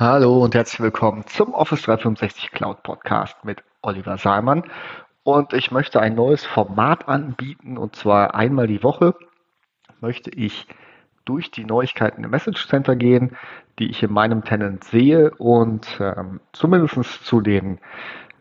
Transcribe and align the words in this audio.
Hallo 0.00 0.42
und 0.42 0.54
herzlich 0.54 0.80
willkommen 0.80 1.26
zum 1.26 1.52
Office 1.52 1.82
365 1.82 2.52
Cloud 2.52 2.82
Podcast 2.82 3.44
mit 3.44 3.62
Oliver 3.82 4.16
Salmann. 4.16 4.64
Und 5.24 5.52
ich 5.52 5.72
möchte 5.72 6.00
ein 6.00 6.14
neues 6.14 6.42
Format 6.42 7.06
anbieten 7.06 7.76
und 7.76 7.96
zwar 7.96 8.34
einmal 8.34 8.66
die 8.66 8.82
Woche 8.82 9.14
möchte 10.00 10.30
ich 10.30 10.66
durch 11.26 11.50
die 11.50 11.66
Neuigkeiten 11.66 12.24
im 12.24 12.30
Message 12.30 12.66
Center 12.66 12.96
gehen, 12.96 13.36
die 13.78 13.90
ich 13.90 14.02
in 14.02 14.10
meinem 14.10 14.42
Tenant 14.42 14.84
sehe 14.84 15.32
und 15.32 15.86
ähm, 16.00 16.40
zumindest 16.54 17.26
zu 17.26 17.42
den 17.42 17.78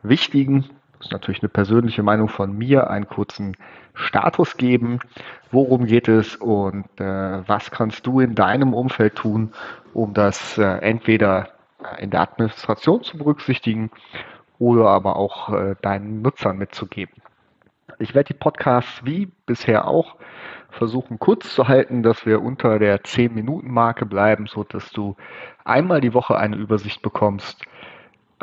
wichtigen, 0.02 0.64
das 1.00 1.08
ist 1.08 1.14
natürlich 1.14 1.42
eine 1.42 1.50
persönliche 1.50 2.04
Meinung 2.04 2.28
von 2.28 2.58
mir, 2.58 2.90
einen 2.90 3.08
kurzen 3.08 3.56
Status 3.94 4.58
geben. 4.58 5.00
Worum 5.50 5.86
geht 5.86 6.10
es 6.10 6.36
und 6.36 6.86
äh, 7.00 7.48
was 7.48 7.72
kannst 7.72 8.06
du 8.06 8.20
in 8.20 8.36
deinem 8.36 8.74
Umfeld 8.74 9.16
tun, 9.16 9.54
um 9.94 10.14
das 10.14 10.58
äh, 10.58 10.64
entweder 10.64 11.50
in 12.00 12.10
der 12.10 12.22
Administration 12.22 13.02
zu 13.04 13.18
berücksichtigen 13.18 13.92
oder 14.60 14.90
aber 14.90 15.16
auch 15.16 15.54
äh, 15.54 15.76
deinen 15.82 16.22
Nutzern 16.22 16.58
mitzugeben. 16.58 17.16
Ich 17.98 18.14
werde 18.14 18.34
die 18.34 18.40
Podcasts 18.40 19.06
wie 19.06 19.32
bisher 19.46 19.88
auch 19.88 20.18
versuchen 20.70 21.18
kurz 21.18 21.54
zu 21.56 21.68
halten, 21.68 22.04
dass 22.04 22.26
wir 22.26 22.42
unter 22.42 22.78
der 22.78 23.02
10-Minuten-Marke 23.02 24.06
bleiben, 24.06 24.48
so 24.48 24.64
dass 24.64 24.92
du 24.92 25.16
einmal 25.64 26.02
die 26.02 26.14
Woche 26.14 26.38
eine 26.38 26.58
Übersicht 26.58 27.02
bekommst. 27.02 27.64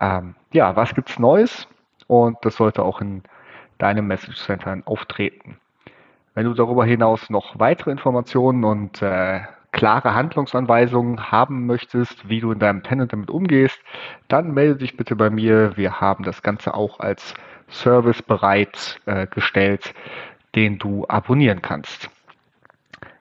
Ähm, 0.00 0.34
ja, 0.52 0.74
was 0.74 0.94
gibt's 0.94 1.18
Neues? 1.18 1.68
Und 2.06 2.38
das 2.42 2.56
sollte 2.56 2.82
auch 2.82 3.00
in 3.00 3.22
deinem 3.78 4.06
Message 4.06 4.36
Center 4.44 4.78
auftreten. 4.84 5.58
Wenn 6.34 6.44
du 6.44 6.54
darüber 6.54 6.84
hinaus 6.84 7.30
noch 7.30 7.58
weitere 7.58 7.90
Informationen 7.90 8.64
und 8.64 9.00
äh, 9.02 9.40
klare 9.72 10.14
Handlungsanweisungen 10.14 11.30
haben 11.30 11.66
möchtest, 11.66 12.28
wie 12.28 12.40
du 12.40 12.52
in 12.52 12.58
deinem 12.58 12.82
Tenant 12.82 13.12
damit 13.12 13.30
umgehst, 13.30 13.78
dann 14.28 14.52
melde 14.52 14.76
dich 14.76 14.96
bitte 14.96 15.16
bei 15.16 15.30
mir. 15.30 15.76
Wir 15.76 16.00
haben 16.00 16.24
das 16.24 16.42
Ganze 16.42 16.74
auch 16.74 17.00
als 17.00 17.34
Service 17.68 18.22
bereit 18.22 19.00
äh, 19.06 19.26
den 20.54 20.78
du 20.78 21.04
abonnieren 21.08 21.60
kannst. 21.60 22.10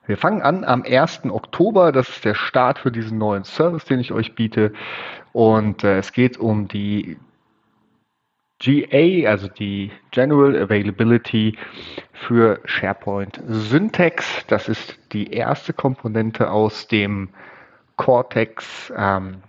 Wir 0.06 0.16
fangen 0.16 0.40
an 0.40 0.64
am 0.64 0.82
1. 0.82 1.24
Oktober. 1.24 1.92
Das 1.92 2.08
ist 2.08 2.24
der 2.24 2.34
Start 2.34 2.78
für 2.78 2.92
diesen 2.92 3.18
neuen 3.18 3.44
Service, 3.44 3.84
den 3.84 3.98
ich 3.98 4.12
euch 4.12 4.34
biete. 4.34 4.72
Und 5.32 5.84
äh, 5.84 5.98
es 5.98 6.12
geht 6.12 6.38
um 6.38 6.68
die 6.68 7.18
GA, 8.58 9.28
also 9.28 9.48
die 9.48 9.90
General 10.12 10.56
Availability 10.56 11.58
für 12.12 12.60
SharePoint 12.64 13.40
Syntax. 13.46 14.46
Das 14.46 14.68
ist 14.68 14.98
die 15.12 15.32
erste 15.32 15.72
Komponente 15.72 16.50
aus 16.50 16.88
dem 16.88 17.28
Cortex 17.96 18.92
ähm, 18.96 19.42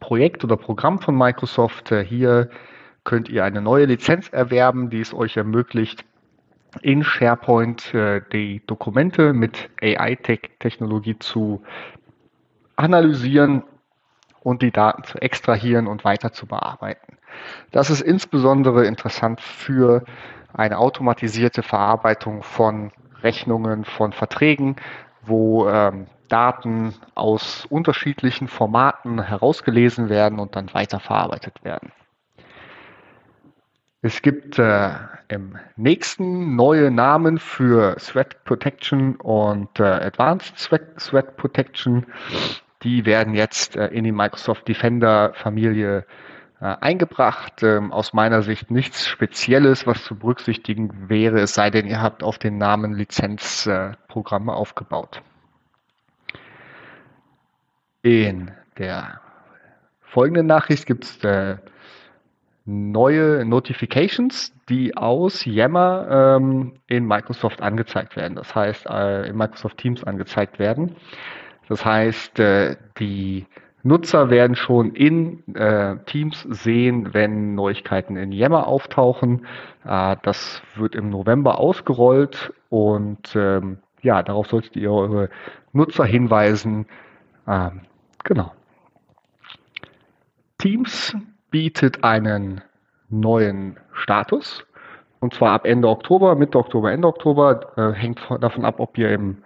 Projekt 0.00 0.44
oder 0.44 0.56
Programm 0.56 0.98
von 0.98 1.16
Microsoft. 1.16 1.92
Äh, 1.92 2.04
hier 2.04 2.50
könnt 3.04 3.28
ihr 3.28 3.44
eine 3.44 3.60
neue 3.60 3.84
Lizenz 3.86 4.28
erwerben, 4.28 4.88
die 4.90 5.00
es 5.00 5.12
euch 5.12 5.36
ermöglicht, 5.36 6.04
in 6.80 7.04
SharePoint 7.04 7.92
äh, 7.92 8.22
die 8.32 8.62
Dokumente 8.66 9.32
mit 9.32 9.68
AI-Technologie 9.82 11.18
zu 11.18 11.62
analysieren 12.76 13.64
und 14.40 14.62
die 14.62 14.70
Daten 14.70 15.04
zu 15.04 15.20
extrahieren 15.20 15.86
und 15.86 16.04
weiter 16.04 16.32
zu 16.32 16.46
bearbeiten. 16.46 17.18
Das 17.70 17.90
ist 17.90 18.00
insbesondere 18.00 18.86
interessant 18.86 19.40
für 19.40 20.04
eine 20.52 20.78
automatisierte 20.78 21.62
Verarbeitung 21.62 22.42
von 22.42 22.92
Rechnungen, 23.22 23.84
von 23.84 24.12
Verträgen, 24.12 24.76
wo 25.22 25.68
ähm, 25.68 26.06
Daten 26.28 26.94
aus 27.14 27.66
unterschiedlichen 27.66 28.48
Formaten 28.48 29.22
herausgelesen 29.22 30.08
werden 30.08 30.38
und 30.38 30.56
dann 30.56 30.72
weiterverarbeitet 30.72 31.62
werden. 31.62 31.92
Es 34.04 34.20
gibt 34.20 34.58
äh, 34.58 34.90
im 35.28 35.56
nächsten 35.76 36.56
neue 36.56 36.90
Namen 36.90 37.38
für 37.38 37.96
Threat 37.96 38.42
Protection 38.44 39.14
und 39.16 39.78
äh, 39.78 39.84
Advanced 39.84 40.56
Threat, 40.58 41.36
Protection. 41.36 42.06
Die 42.82 43.06
werden 43.06 43.34
jetzt 43.34 43.76
äh, 43.76 43.86
in 43.88 44.02
die 44.02 44.10
Microsoft 44.10 44.66
Defender 44.66 45.32
Familie 45.34 46.04
eingebracht. 46.62 47.62
Ähm, 47.62 47.92
aus 47.92 48.12
meiner 48.12 48.42
Sicht 48.42 48.70
nichts 48.70 49.06
Spezielles, 49.06 49.86
was 49.86 50.04
zu 50.04 50.16
berücksichtigen 50.16 51.08
wäre, 51.08 51.40
es 51.40 51.54
sei 51.54 51.70
denn, 51.70 51.86
ihr 51.86 52.00
habt 52.00 52.22
auf 52.22 52.38
den 52.38 52.58
Namen 52.58 52.94
Lizenzprogramme 52.94 54.52
aufgebaut. 54.52 55.22
In 58.02 58.50
der 58.78 59.20
folgenden 60.02 60.46
Nachricht 60.46 60.86
gibt 60.86 61.04
es 61.04 61.24
äh, 61.24 61.56
neue 62.64 63.44
Notifications, 63.44 64.54
die 64.68 64.96
aus 64.96 65.44
Yammer 65.44 66.36
ähm, 66.36 66.74
in 66.86 67.06
Microsoft 67.06 67.60
angezeigt 67.60 68.16
werden. 68.16 68.36
Das 68.36 68.54
heißt, 68.54 68.86
äh, 68.86 69.28
in 69.28 69.36
Microsoft 69.36 69.78
Teams 69.78 70.04
angezeigt 70.04 70.58
werden. 70.58 70.96
Das 71.68 71.84
heißt, 71.84 72.38
äh, 72.38 72.76
die 72.98 73.46
Nutzer 73.84 74.30
werden 74.30 74.54
schon 74.54 74.94
in 74.94 75.42
äh, 75.54 75.96
Teams 76.06 76.46
sehen, 76.48 77.14
wenn 77.14 77.54
Neuigkeiten 77.54 78.16
in 78.16 78.30
Yammer 78.30 78.66
auftauchen. 78.66 79.46
Äh, 79.84 80.16
das 80.22 80.62
wird 80.76 80.94
im 80.94 81.10
November 81.10 81.58
ausgerollt 81.58 82.52
und 82.68 83.34
ähm, 83.34 83.78
ja, 84.02 84.22
darauf 84.22 84.48
solltet 84.48 84.76
ihr 84.76 84.92
eure 84.92 85.30
Nutzer 85.72 86.04
hinweisen. 86.04 86.86
Ähm, 87.46 87.82
genau. 88.24 88.52
Teams 90.58 91.16
bietet 91.50 92.04
einen 92.04 92.60
neuen 93.08 93.78
Status. 93.92 94.64
Und 95.20 95.34
zwar 95.34 95.52
ab 95.52 95.66
Ende 95.66 95.88
Oktober, 95.88 96.34
Mitte 96.34 96.58
Oktober, 96.58 96.92
Ende 96.92 97.06
Oktober. 97.06 97.76
Äh, 97.76 97.92
hängt 97.92 98.20
davon 98.40 98.64
ab, 98.64 98.80
ob 98.80 98.98
ihr 98.98 99.10
im, 99.10 99.38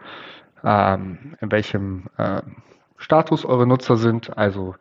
ähm, 0.65 1.37
in 1.41 1.53
welchem 1.53 2.05
äh, 2.17 2.41
Status 2.99 3.45
eure 3.45 3.67
Nutzer 3.67 3.97
sind. 3.97 4.37
Also 4.37 4.75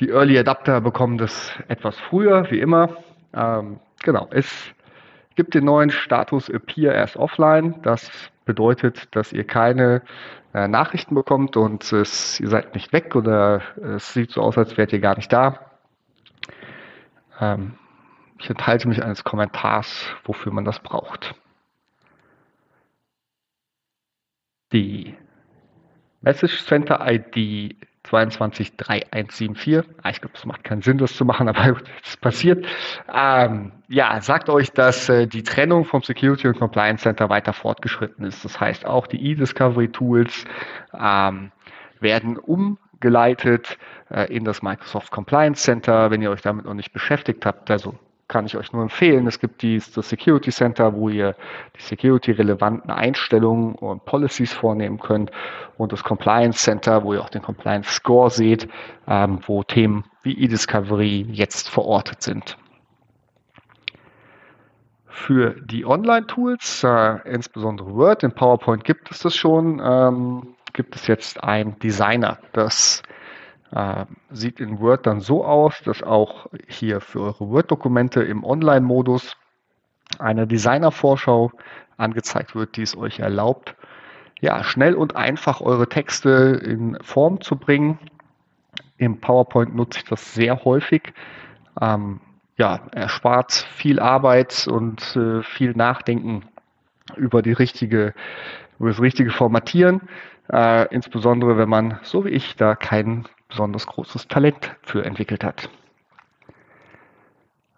die 0.00 0.10
Early 0.10 0.38
Adapter 0.38 0.80
bekommen 0.80 1.18
das 1.18 1.52
etwas 1.68 1.98
früher, 1.98 2.50
wie 2.50 2.60
immer. 2.60 2.96
Ähm, 3.32 3.80
genau, 4.02 4.28
es 4.30 4.74
gibt 5.36 5.54
den 5.54 5.64
neuen 5.64 5.90
Status 5.90 6.50
Appear 6.50 6.94
as 6.96 7.16
Offline. 7.16 7.80
Das 7.82 8.10
bedeutet, 8.44 9.14
dass 9.14 9.32
ihr 9.32 9.44
keine 9.44 10.02
äh, 10.52 10.68
Nachrichten 10.68 11.14
bekommt 11.14 11.56
und 11.56 11.92
es, 11.92 12.40
ihr 12.40 12.48
seid 12.48 12.74
nicht 12.74 12.92
weg 12.92 13.16
oder 13.16 13.62
es 13.96 14.12
sieht 14.12 14.30
so 14.30 14.42
aus, 14.42 14.58
als 14.58 14.76
wärt 14.76 14.92
ihr 14.92 15.00
gar 15.00 15.16
nicht 15.16 15.32
da. 15.32 15.60
Ähm, 17.40 17.74
ich 18.38 18.50
enthalte 18.50 18.88
mich 18.88 19.02
eines 19.02 19.24
Kommentars, 19.24 20.06
wofür 20.24 20.52
man 20.52 20.64
das 20.64 20.80
braucht. 20.80 21.34
Die 24.72 25.16
Message 26.24 26.64
Center 26.64 27.00
ID 27.06 27.76
223174. 28.04 29.82
Ah, 30.02 30.10
ich 30.10 30.20
glaube, 30.20 30.34
es 30.36 30.44
macht 30.44 30.62
keinen 30.64 30.82
Sinn, 30.82 30.98
das 30.98 31.16
zu 31.16 31.24
machen, 31.24 31.48
aber 31.54 31.76
es 32.02 32.16
passiert. 32.16 32.66
Ähm, 33.12 33.72
ja, 33.88 34.20
sagt 34.20 34.48
euch, 34.48 34.72
dass 34.72 35.08
äh, 35.08 35.26
die 35.26 35.42
Trennung 35.42 35.84
vom 35.84 36.02
Security 36.02 36.48
und 36.48 36.58
Compliance 36.58 37.02
Center 37.02 37.28
weiter 37.28 37.52
fortgeschritten 37.52 38.24
ist. 38.24 38.44
Das 38.44 38.60
heißt, 38.60 38.86
auch 38.86 39.06
die 39.06 39.30
E-Discovery 39.30 39.88
Tools 39.88 40.44
ähm, 40.98 41.50
werden 42.00 42.36
umgeleitet 42.36 43.78
äh, 44.10 44.34
in 44.34 44.44
das 44.44 44.62
Microsoft 44.62 45.10
Compliance 45.10 45.62
Center, 45.62 46.10
wenn 46.10 46.22
ihr 46.22 46.30
euch 46.30 46.42
damit 46.42 46.66
noch 46.66 46.74
nicht 46.74 46.92
beschäftigt 46.92 47.46
habt. 47.46 47.70
Also 47.70 47.94
kann 48.28 48.46
ich 48.46 48.56
euch 48.56 48.72
nur 48.72 48.82
empfehlen. 48.82 49.26
Es 49.26 49.38
gibt 49.38 49.62
dies, 49.62 49.92
das 49.92 50.08
Security 50.08 50.50
Center, 50.50 50.94
wo 50.94 51.08
ihr 51.08 51.34
die 51.76 51.82
security-relevanten 51.82 52.90
Einstellungen 52.90 53.74
und 53.74 54.04
Policies 54.04 54.52
vornehmen 54.52 54.98
könnt 54.98 55.30
und 55.76 55.92
das 55.92 56.02
Compliance 56.02 56.62
Center, 56.62 57.04
wo 57.04 57.14
ihr 57.14 57.22
auch 57.22 57.28
den 57.28 57.42
Compliance 57.42 57.90
Score 57.90 58.30
seht, 58.30 58.68
ähm, 59.06 59.40
wo 59.46 59.62
Themen 59.62 60.04
wie 60.22 60.38
E-Discovery 60.38 61.26
jetzt 61.30 61.68
verortet 61.68 62.22
sind. 62.22 62.56
Für 65.06 65.54
die 65.60 65.86
Online-Tools, 65.86 66.82
äh, 66.82 67.18
insbesondere 67.24 67.94
Word, 67.94 68.24
in 68.24 68.32
PowerPoint 68.32 68.84
gibt 68.84 69.10
es 69.10 69.20
das 69.20 69.36
schon, 69.36 69.80
ähm, 69.84 70.54
gibt 70.72 70.96
es 70.96 71.06
jetzt 71.06 71.42
ein 71.44 71.78
Designer, 71.78 72.38
das 72.52 73.02
äh, 73.74 74.06
sieht 74.30 74.60
in 74.60 74.78
Word 74.78 75.06
dann 75.06 75.20
so 75.20 75.44
aus, 75.44 75.82
dass 75.84 76.02
auch 76.02 76.46
hier 76.68 77.00
für 77.00 77.20
eure 77.20 77.50
Word-Dokumente 77.50 78.22
im 78.22 78.44
Online-Modus 78.44 79.36
eine 80.18 80.46
Designer-Vorschau 80.46 81.50
angezeigt 81.96 82.54
wird, 82.54 82.76
die 82.76 82.82
es 82.82 82.96
euch 82.96 83.18
erlaubt, 83.18 83.74
ja, 84.40 84.62
schnell 84.62 84.94
und 84.94 85.16
einfach 85.16 85.60
eure 85.60 85.88
Texte 85.88 86.60
in 86.64 86.96
Form 87.02 87.40
zu 87.40 87.56
bringen. 87.56 87.98
Im 88.96 89.20
PowerPoint 89.20 89.74
nutze 89.74 89.98
ich 89.98 90.04
das 90.04 90.34
sehr 90.34 90.64
häufig. 90.64 91.12
Ähm, 91.80 92.20
ja, 92.56 92.80
erspart 92.92 93.52
viel 93.52 93.98
Arbeit 93.98 94.68
und 94.68 95.16
äh, 95.16 95.42
viel 95.42 95.72
Nachdenken 95.72 96.44
über 97.16 97.42
die 97.42 97.52
richtige, 97.52 98.14
über 98.78 98.90
das 98.90 99.00
richtige 99.00 99.30
Formatieren. 99.30 100.02
Äh, 100.52 100.92
insbesondere 100.94 101.56
wenn 101.56 101.68
man, 101.68 101.98
so 102.02 102.24
wie 102.24 102.30
ich, 102.30 102.54
da 102.54 102.76
keinen 102.76 103.26
besonders 103.54 103.86
großes 103.86 104.26
Talent 104.26 104.74
für 104.82 105.04
entwickelt 105.04 105.44
hat. 105.44 105.70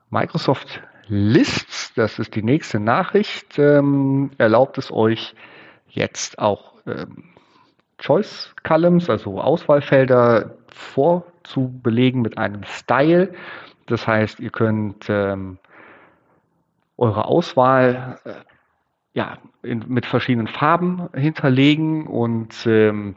Microsoft 0.08 0.80
Lists, 1.08 1.92
das 1.94 2.18
ist 2.18 2.34
die 2.34 2.42
nächste 2.42 2.80
Nachricht, 2.80 3.58
ähm, 3.58 4.30
erlaubt 4.38 4.78
es 4.78 4.90
euch 4.90 5.34
jetzt 5.88 6.38
auch 6.38 6.72
ähm, 6.86 7.24
Choice 7.98 8.54
Columns, 8.62 9.10
also 9.10 9.38
Auswahlfelder 9.38 10.56
vorzubelegen 10.68 12.22
mit 12.22 12.38
einem 12.38 12.64
Style. 12.64 13.34
Das 13.84 14.06
heißt, 14.06 14.40
ihr 14.40 14.50
könnt 14.50 15.10
ähm, 15.10 15.58
eure 16.96 17.26
Auswahl 17.26 18.18
äh, 18.24 18.32
ja, 19.12 19.36
in, 19.62 19.84
mit 19.88 20.06
verschiedenen 20.06 20.48
Farben 20.48 21.10
hinterlegen 21.14 22.06
und 22.06 22.66
ähm, 22.66 23.16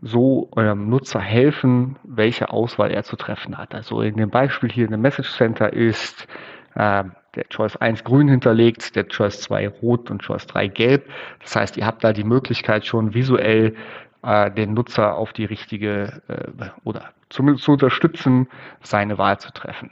so 0.00 0.48
eurem 0.52 0.88
Nutzer 0.88 1.20
helfen, 1.20 1.96
welche 2.04 2.50
Auswahl 2.50 2.90
er 2.90 3.02
zu 3.02 3.16
treffen 3.16 3.58
hat. 3.58 3.74
Also 3.74 4.00
in 4.00 4.16
dem 4.16 4.30
Beispiel 4.30 4.70
hier 4.70 4.84
in 4.84 4.92
dem 4.92 5.00
Message 5.00 5.30
Center 5.36 5.72
ist 5.72 6.28
äh, 6.74 7.04
der 7.34 7.48
Choice 7.48 7.76
1 7.76 8.04
grün 8.04 8.28
hinterlegt, 8.28 8.96
der 8.96 9.08
Choice 9.08 9.40
2 9.42 9.68
rot 9.68 10.10
und 10.10 10.22
Choice 10.22 10.46
3 10.46 10.68
gelb. 10.68 11.10
Das 11.40 11.56
heißt, 11.56 11.76
ihr 11.76 11.86
habt 11.86 12.04
da 12.04 12.12
die 12.12 12.24
Möglichkeit 12.24 12.86
schon 12.86 13.14
visuell 13.14 13.74
äh, 14.22 14.50
den 14.50 14.74
Nutzer 14.74 15.16
auf 15.16 15.32
die 15.32 15.44
richtige 15.44 16.22
äh, 16.28 16.70
oder 16.84 17.10
zumindest 17.28 17.64
zu 17.64 17.72
unterstützen, 17.72 18.48
seine 18.80 19.18
Wahl 19.18 19.38
zu 19.38 19.52
treffen. 19.52 19.90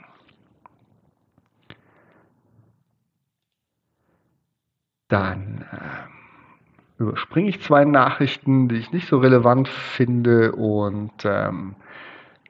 Dann 5.09 5.65
äh, 5.71 6.16
überspringe 6.99 7.49
ich 7.49 7.61
zwei 7.61 7.85
Nachrichten, 7.85 8.69
die 8.69 8.77
ich 8.77 8.91
nicht 8.91 9.07
so 9.07 9.17
relevant 9.17 9.67
finde 9.67 10.53
und 10.53 11.11
ähm, 11.25 11.75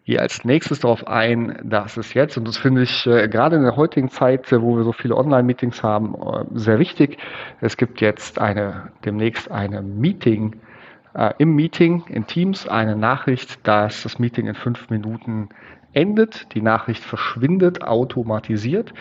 gehe 0.05 0.21
als 0.21 0.45
nächstes 0.45 0.79
darauf 0.79 1.05
ein, 1.05 1.59
dass 1.63 1.97
es 1.97 2.13
jetzt, 2.13 2.37
und 2.37 2.47
das 2.47 2.57
finde 2.57 2.83
ich 2.83 3.05
äh, 3.05 3.27
gerade 3.27 3.57
in 3.57 3.63
der 3.63 3.75
heutigen 3.75 4.09
Zeit, 4.09 4.51
äh, 4.53 4.61
wo 4.61 4.77
wir 4.77 4.83
so 4.85 4.93
viele 4.93 5.17
Online-Meetings 5.17 5.83
haben, 5.83 6.15
äh, 6.15 6.45
sehr 6.53 6.79
wichtig. 6.79 7.17
Es 7.59 7.75
gibt 7.75 7.99
jetzt 7.99 8.39
eine, 8.39 8.91
demnächst 9.03 9.51
eine 9.51 9.81
Meeting, 9.81 10.55
äh, 11.13 11.33
im 11.39 11.55
Meeting 11.55 12.05
in 12.07 12.25
Teams 12.25 12.69
eine 12.69 12.95
Nachricht, 12.95 13.67
dass 13.67 14.03
das 14.03 14.17
Meeting 14.17 14.47
in 14.47 14.55
fünf 14.55 14.89
Minuten 14.89 15.49
endet. 15.93 16.53
Die 16.53 16.61
Nachricht 16.61 17.03
verschwindet 17.03 17.83
automatisiert 17.83 18.93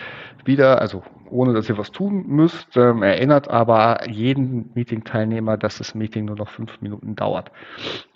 wieder, 0.47 0.81
also 0.81 1.03
ohne 1.29 1.53
dass 1.53 1.69
ihr 1.69 1.77
was 1.77 1.91
tun 1.91 2.25
müsst, 2.27 2.77
ähm, 2.77 3.03
erinnert 3.03 3.49
aber 3.49 4.07
jeden 4.09 4.71
Meeting-Teilnehmer, 4.73 5.57
dass 5.57 5.77
das 5.77 5.93
Meeting 5.93 6.25
nur 6.25 6.37
noch 6.37 6.49
fünf 6.49 6.81
Minuten 6.81 7.15
dauert. 7.15 7.51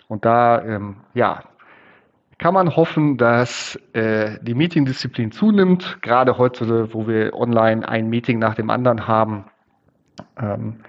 Und 0.08 0.24
da, 0.24 0.62
ähm, 0.64 0.96
ja, 1.14 1.42
kann 2.38 2.54
man 2.54 2.74
hoffen, 2.74 3.18
dass 3.18 3.78
äh, 3.92 4.38
die 4.42 4.54
Meeting-Disziplin 4.54 5.30
zunimmt, 5.30 5.98
gerade 6.02 6.38
heute, 6.38 6.92
wo 6.92 7.06
wir 7.06 7.34
online 7.34 7.86
ein 7.86 8.08
Meeting 8.08 8.38
nach 8.38 8.54
dem 8.54 8.70
anderen 8.70 9.06
haben. 9.06 9.44
Ähm, 10.40 10.80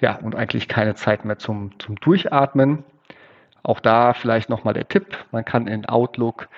ja, 0.00 0.16
und 0.16 0.36
eigentlich 0.36 0.68
keine 0.68 0.94
Zeit 0.94 1.24
mehr 1.24 1.38
zum, 1.38 1.72
zum 1.78 1.96
Durchatmen. 1.96 2.84
Auch 3.62 3.80
da 3.80 4.12
vielleicht 4.12 4.48
nochmal 4.48 4.74
der 4.74 4.88
Tipp. 4.88 5.18
Man 5.32 5.44
kann 5.44 5.66
in 5.66 5.84
Outlook 5.86 6.48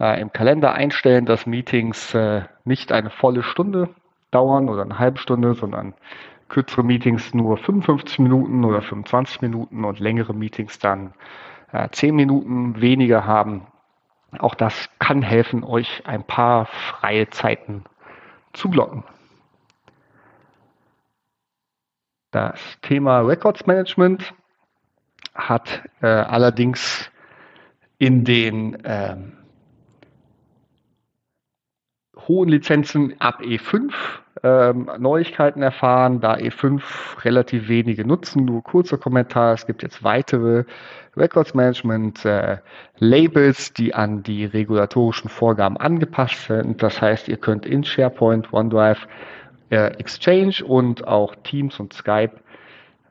äh, 0.00 0.20
im 0.20 0.32
Kalender 0.32 0.72
einstellen, 0.72 1.26
dass 1.26 1.46
Meetings 1.46 2.14
äh, 2.14 2.42
nicht 2.64 2.90
eine 2.90 3.10
volle 3.10 3.42
Stunde 3.42 3.90
dauern 4.30 4.68
oder 4.68 4.82
eine 4.82 4.98
halbe 4.98 5.18
Stunde, 5.18 5.54
sondern 5.54 5.94
kürzere 6.48 6.82
Meetings 6.82 7.34
nur 7.34 7.58
55 7.58 8.18
Minuten 8.20 8.64
oder 8.64 8.82
25 8.82 9.42
Minuten 9.42 9.84
und 9.84 10.00
längere 10.00 10.34
Meetings 10.34 10.78
dann 10.78 11.12
äh, 11.72 11.88
10 11.90 12.14
Minuten 12.16 12.80
weniger 12.80 13.26
haben. 13.26 13.66
Auch 14.38 14.54
das 14.54 14.88
kann 14.98 15.22
helfen, 15.22 15.64
euch 15.64 16.06
ein 16.06 16.24
paar 16.24 16.66
freie 16.66 17.28
Zeiten 17.30 17.84
zu 18.52 18.70
blocken. 18.70 19.04
Das 22.30 22.60
Thema 22.82 23.20
Records 23.20 23.66
Management 23.66 24.34
hat 25.34 25.82
äh, 26.00 26.06
allerdings 26.06 27.10
in 27.98 28.24
den 28.24 28.78
ähm, 28.84 29.39
hohen 32.28 32.48
Lizenzen 32.48 33.14
ab 33.18 33.40
E5 33.42 33.92
ähm, 34.42 34.90
Neuigkeiten 34.98 35.62
erfahren, 35.62 36.20
da 36.20 36.34
E5 36.34 36.80
relativ 37.24 37.68
wenige 37.68 38.06
nutzen. 38.06 38.44
Nur 38.44 38.62
kurzer 38.62 38.98
Kommentar, 38.98 39.54
es 39.54 39.66
gibt 39.66 39.82
jetzt 39.82 40.02
weitere 40.02 40.64
Records 41.16 41.54
Management 41.54 42.24
äh, 42.24 42.58
Labels, 42.98 43.72
die 43.72 43.94
an 43.94 44.22
die 44.22 44.44
regulatorischen 44.44 45.28
Vorgaben 45.28 45.76
angepasst 45.76 46.46
sind. 46.46 46.82
Das 46.82 47.02
heißt, 47.02 47.28
ihr 47.28 47.36
könnt 47.36 47.66
in 47.66 47.84
SharePoint, 47.84 48.52
OneDrive, 48.52 49.06
äh, 49.70 49.88
Exchange 49.98 50.64
und 50.64 51.06
auch 51.06 51.34
Teams 51.42 51.78
und 51.80 51.92
Skype 51.92 52.32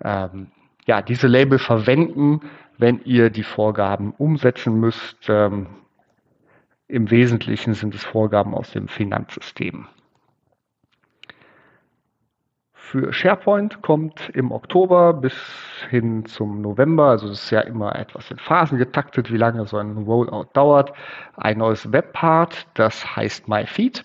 ähm, 0.04 0.48
ja, 0.86 1.02
diese 1.02 1.28
Label 1.28 1.60
verwenden, 1.60 2.42
wenn 2.78 3.02
ihr 3.04 3.30
die 3.30 3.44
Vorgaben 3.44 4.14
umsetzen 4.18 4.80
müsst. 4.80 5.28
Ähm, 5.28 5.68
im 6.90 7.12
Wesentlichen 7.12 7.76
sind 7.76 7.94
es 7.94 8.04
Vorgaben 8.04 8.54
aus 8.54 8.72
dem 8.72 8.88
Finanzsystem. 8.88 9.88
Für 12.74 13.14
SharePoint 13.14 13.84
kommt 13.84 14.30
im 14.34 14.52
Oktober 14.52 15.14
bis 15.14 15.36
hin 15.92 16.26
zum 16.26 16.62
November, 16.62 17.10
also 17.10 17.28
das 17.28 17.44
ist 17.44 17.52
ja 17.52 17.62
immer 17.62 17.96
etwas 17.96 18.32
in 18.32 18.40
Phasen 18.40 18.80
getaktet, 18.80 19.32
wie 19.32 19.38
lange 19.38 19.68
so 19.68 19.78
ein 19.78 19.96
Rollout 19.98 20.48
dauert, 20.54 20.92
ein 21.38 21.60
neues 21.60 21.92
Webpart, 21.92 22.66
das 22.74 23.16
heißt 23.16 23.48
MyFeed, 23.48 24.04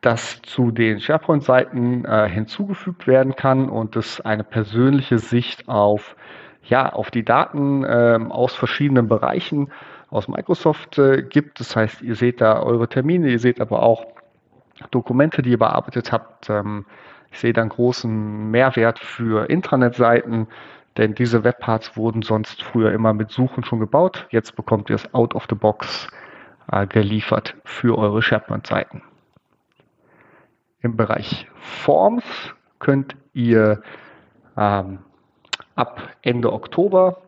das 0.00 0.40
zu 0.40 0.70
den 0.70 0.98
SharePoint-Seiten 0.98 2.06
äh, 2.06 2.30
hinzugefügt 2.30 3.06
werden 3.06 3.36
kann 3.36 3.68
und 3.68 3.96
das 3.96 4.22
eine 4.22 4.44
persönliche 4.44 5.18
Sicht 5.18 5.68
auf, 5.68 6.16
ja, 6.62 6.90
auf 6.90 7.10
die 7.10 7.26
Daten 7.26 7.84
äh, 7.84 8.18
aus 8.30 8.54
verschiedenen 8.54 9.08
Bereichen 9.08 9.70
aus 10.14 10.28
Microsoft 10.28 10.98
äh, 10.98 11.22
gibt. 11.22 11.60
Das 11.60 11.74
heißt, 11.74 12.02
ihr 12.02 12.14
seht 12.14 12.40
da 12.40 12.62
eure 12.62 12.88
Termine, 12.88 13.28
ihr 13.30 13.38
seht 13.38 13.60
aber 13.60 13.82
auch 13.82 14.06
Dokumente, 14.90 15.42
die 15.42 15.50
ihr 15.50 15.58
bearbeitet 15.58 16.12
habt. 16.12 16.48
Ähm, 16.48 16.86
ich 17.32 17.40
sehe 17.40 17.52
da 17.52 17.62
einen 17.62 17.70
großen 17.70 18.50
Mehrwert 18.50 19.00
für 19.00 19.50
Intranet-Seiten, 19.50 20.46
denn 20.96 21.14
diese 21.16 21.42
Webparts 21.42 21.96
wurden 21.96 22.22
sonst 22.22 22.62
früher 22.62 22.92
immer 22.92 23.12
mit 23.12 23.32
Suchen 23.32 23.64
schon 23.64 23.80
gebaut. 23.80 24.28
Jetzt 24.30 24.54
bekommt 24.54 24.88
ihr 24.88 24.96
es 24.96 25.12
out 25.14 25.34
of 25.34 25.46
the 25.50 25.56
box 25.56 26.08
äh, 26.70 26.86
geliefert 26.86 27.56
für 27.64 27.98
eure 27.98 28.22
SharePoint-Seiten. 28.22 29.02
Im 30.80 30.96
Bereich 30.96 31.48
Forms 31.56 32.24
könnt 32.78 33.16
ihr 33.32 33.82
ähm, 34.56 35.00
ab 35.74 36.00
Ende 36.22 36.52
Oktober 36.52 37.22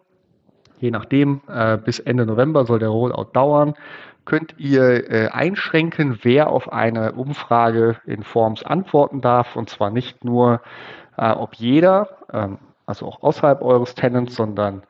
je 0.81 0.91
nachdem, 0.91 1.41
äh, 1.49 1.77
bis 1.77 1.99
Ende 1.99 2.27
November 2.27 2.67
soll 2.67 2.79
der 2.79 2.89
Rollout 2.89 3.31
dauern, 3.33 3.75
könnt 4.25 4.55
ihr 4.59 5.11
äh, 5.11 5.29
einschränken, 5.29 6.19
wer 6.23 6.51
auf 6.51 6.73
eine 6.73 7.13
Umfrage 7.13 7.97
in 8.07 8.23
Forms 8.23 8.63
antworten 8.63 9.21
darf. 9.21 9.57
Und 9.57 9.71
zwar 9.71 9.91
nicht 9.91 10.25
nur, 10.25 10.61
äh, 11.17 11.31
ob 11.31 11.55
jeder, 11.55 12.09
ähm, 12.33 12.59
also 12.87 13.07
auch 13.07 13.23
außerhalb 13.23 13.63
eures 13.63 13.95
Tenants, 13.95 14.35
sondern 14.35 14.83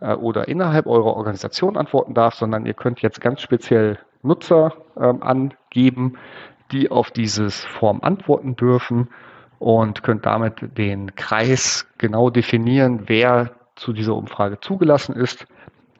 äh, 0.00 0.14
oder 0.14 0.48
innerhalb 0.48 0.86
eurer 0.86 1.16
Organisation 1.16 1.76
antworten 1.76 2.14
darf, 2.14 2.34
sondern 2.34 2.66
ihr 2.66 2.74
könnt 2.74 3.00
jetzt 3.00 3.20
ganz 3.20 3.40
speziell 3.42 3.98
Nutzer 4.22 4.72
ähm, 4.98 5.22
angeben, 5.22 6.14
die 6.72 6.90
auf 6.90 7.10
dieses 7.10 7.64
Form 7.64 8.00
antworten 8.02 8.56
dürfen 8.56 9.08
und 9.58 10.02
könnt 10.02 10.26
damit 10.26 10.76
den 10.76 11.14
Kreis 11.14 11.86
genau 11.98 12.30
definieren, 12.30 13.04
wer 13.06 13.50
zu 13.78 13.92
dieser 13.92 14.14
Umfrage 14.14 14.60
zugelassen 14.60 15.14
ist. 15.14 15.46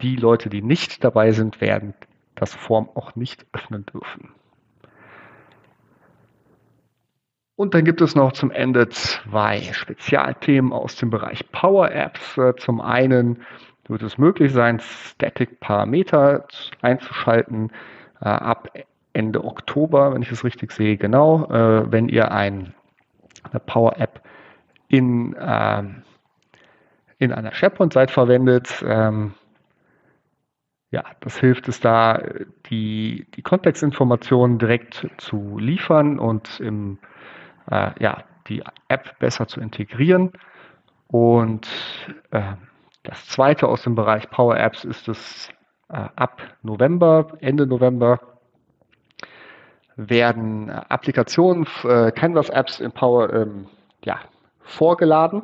Die 0.02 0.16
Leute, 0.16 0.49
die 0.49 0.62
nicht 0.62 1.02
dabei 1.02 1.32
sind, 1.32 1.61
werden 1.61 1.94
das 2.35 2.54
Form 2.54 2.88
auch 2.94 3.16
nicht 3.16 3.47
öffnen 3.52 3.85
dürfen. 3.87 4.30
Und 7.56 7.75
dann 7.75 7.85
gibt 7.85 8.00
es 8.00 8.14
noch 8.14 8.32
zum 8.32 8.52
Ende 8.52 8.88
zwei 8.90 9.61
Spezialthemen 9.73 10.73
aus 10.73 10.94
dem 10.94 11.11
Bereich 11.11 11.50
Power 11.50 11.90
Apps. 11.90 12.38
Äh, 12.38 12.54
zum 12.54 12.80
einen 12.80 13.42
wird 13.88 14.02
es 14.02 14.16
möglich 14.16 14.52
sein, 14.52 14.78
Static 14.78 15.58
Parameter 15.58 16.47
einzuschalten 16.82 17.73
äh, 18.20 18.28
ab 18.28 18.70
Ende 19.12 19.42
Oktober, 19.42 20.14
wenn 20.14 20.23
ich 20.23 20.30
es 20.30 20.44
richtig 20.44 20.70
sehe, 20.70 20.97
genau, 20.97 21.47
äh, 21.50 21.90
wenn 21.90 22.08
ihr 22.08 22.30
ein, 22.30 22.75
eine 23.50 23.58
Power 23.58 23.99
App 23.99 24.23
in 24.87 25.35
ähm, 25.40 26.02
in 27.18 27.32
einer 27.32 27.52
SharePoint-Seite 27.52 28.12
verwendet. 28.12 28.82
Ähm, 28.87 29.34
ja, 30.90 31.04
das 31.20 31.38
hilft 31.38 31.68
es 31.68 31.80
da, 31.80 32.22
die, 32.66 33.26
die 33.34 33.42
Kontextinformationen 33.42 34.58
direkt 34.58 35.06
zu 35.18 35.58
liefern 35.58 36.18
und 36.18 36.60
im, 36.60 36.98
äh, 37.70 37.90
ja, 37.98 38.25
die 38.46 38.62
App 38.88 39.18
besser 39.18 39.46
zu 39.46 39.60
integrieren. 39.60 40.32
Und 41.08 41.68
äh, 42.30 42.54
das 43.02 43.26
zweite 43.26 43.68
aus 43.68 43.82
dem 43.82 43.94
Bereich 43.94 44.30
Power 44.30 44.56
Apps 44.56 44.84
ist 44.84 45.08
das 45.08 45.48
äh, 45.88 45.96
ab 46.16 46.42
November, 46.62 47.32
Ende 47.40 47.66
November 47.66 48.20
werden 49.96 50.70
Applikationen, 50.70 51.66
äh, 51.82 52.12
Canvas-Apps 52.12 52.80
in 52.80 52.92
Power 52.92 53.32
ähm, 53.32 53.66
ja, 54.04 54.20
vorgeladen. 54.60 55.42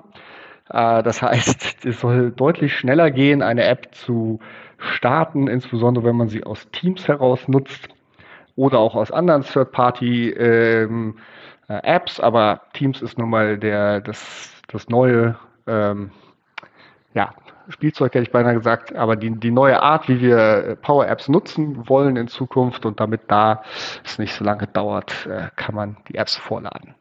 Äh, 0.71 1.03
das 1.03 1.23
heißt, 1.23 1.85
es 1.87 2.01
soll 2.01 2.31
deutlich 2.31 2.77
schneller 2.77 3.11
gehen, 3.11 3.43
eine 3.43 3.65
App 3.65 3.95
zu 3.95 4.39
starten, 4.79 5.49
insbesondere 5.49 6.05
wenn 6.05 6.17
man 6.17 6.29
sie 6.29 6.45
aus 6.45 6.71
Teams 6.71 7.09
heraus 7.09 7.49
nutzt 7.49 7.89
oder 8.57 8.79
auch 8.79 8.95
aus 8.95 9.11
anderen 9.11 9.43
Third-Party-Apps. 9.43 12.19
Ähm, 12.19 12.25
aber 12.25 12.61
Teams 12.73 13.03
ist 13.03 13.19
nun 13.19 13.31
mal 13.31 13.59
der, 13.59 14.01
das, 14.01 14.53
das 14.69 14.89
neue 14.89 15.37
ähm, 15.67 16.13
ja, 17.15 17.33
Spielzeug 17.69 18.15
hätte 18.15 18.25
ich 18.25 18.33
beinahe 18.33 18.55
gesagt, 18.55 18.95
aber 18.95 19.17
die, 19.17 19.31
die 19.31 19.51
neue 19.51 19.81
Art, 19.81 20.09
wie 20.09 20.21
wir 20.21 20.77
Power 20.83 21.07
Apps 21.07 21.29
nutzen 21.29 21.89
wollen 21.89 22.17
in 22.17 22.29
Zukunft 22.29 22.85
und 22.85 23.01
damit 23.01 23.23
da 23.29 23.63
es 24.05 24.19
nicht 24.19 24.35
so 24.35 24.45
lange 24.45 24.67
dauert, 24.67 25.27
äh, 25.27 25.49
kann 25.57 25.75
man 25.75 25.97
die 26.09 26.17
Apps 26.17 26.37
vorladen. 26.37 26.95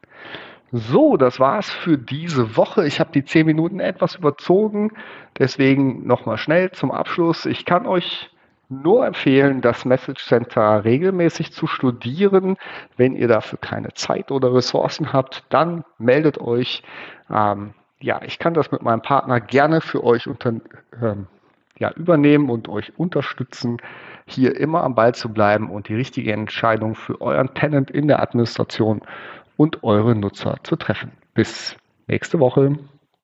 So, 0.76 1.16
das 1.16 1.38
war's 1.38 1.70
für 1.70 1.96
diese 1.96 2.56
Woche. 2.56 2.84
Ich 2.84 2.98
habe 2.98 3.12
die 3.12 3.24
zehn 3.24 3.46
Minuten 3.46 3.78
etwas 3.78 4.16
überzogen, 4.16 4.90
deswegen 5.38 6.04
nochmal 6.04 6.36
schnell 6.36 6.72
zum 6.72 6.90
Abschluss. 6.90 7.46
Ich 7.46 7.64
kann 7.64 7.86
euch 7.86 8.28
nur 8.68 9.06
empfehlen, 9.06 9.60
das 9.60 9.84
Message 9.84 10.24
Center 10.24 10.84
regelmäßig 10.84 11.52
zu 11.52 11.68
studieren. 11.68 12.56
Wenn 12.96 13.14
ihr 13.14 13.28
dafür 13.28 13.60
keine 13.60 13.94
Zeit 13.94 14.32
oder 14.32 14.52
Ressourcen 14.52 15.12
habt, 15.12 15.44
dann 15.48 15.84
meldet 15.98 16.38
euch. 16.38 16.82
Ähm, 17.30 17.74
ja, 18.00 18.20
ich 18.24 18.40
kann 18.40 18.54
das 18.54 18.72
mit 18.72 18.82
meinem 18.82 19.00
Partner 19.00 19.40
gerne 19.40 19.80
für 19.80 20.02
euch 20.02 20.26
unter, 20.26 20.54
ähm, 21.00 21.28
ja, 21.78 21.92
übernehmen 21.92 22.50
und 22.50 22.68
euch 22.68 22.92
unterstützen, 22.98 23.76
hier 24.26 24.56
immer 24.56 24.82
am 24.82 24.96
Ball 24.96 25.14
zu 25.14 25.32
bleiben 25.32 25.70
und 25.70 25.88
die 25.88 25.94
richtige 25.94 26.32
Entscheidung 26.32 26.96
für 26.96 27.20
euren 27.20 27.54
Tenant 27.54 27.92
in 27.92 28.08
der 28.08 28.20
Administration 28.20 29.02
und 29.56 29.82
eure 29.84 30.14
Nutzer 30.14 30.58
zu 30.62 30.76
treffen. 30.76 31.12
Bis 31.34 31.76
nächste 32.06 32.38
Woche. 32.40 32.78